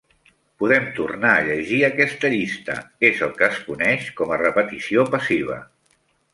[0.61, 2.79] Podem tornar a llegir aquesta llista:
[3.11, 5.63] és el que es coneix com a repetició passiva.